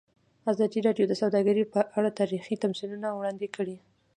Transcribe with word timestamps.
ازادي 0.51 0.79
راډیو 0.87 1.05
د 1.07 1.13
سوداګري 1.21 1.63
په 1.73 1.79
اړه 1.97 2.17
تاریخي 2.19 2.55
تمثیلونه 2.63 3.07
وړاندې 3.11 3.47
کړي. 3.55 3.77